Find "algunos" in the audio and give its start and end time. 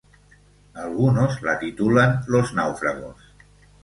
0.85-1.43